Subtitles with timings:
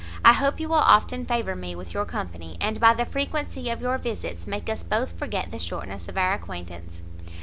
[0.25, 3.83] I hope you will often favour me with your company, and by the frequency of
[3.83, 7.03] your visits, make us both forget the shortness of our acquaintance."